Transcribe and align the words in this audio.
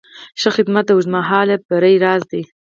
ښه 0.39 0.49
خدمت 0.55 0.83
د 0.87 0.91
اوږدمهاله 0.95 1.55
بری 1.67 1.95
راز 2.03 2.21
دی. 2.31 2.41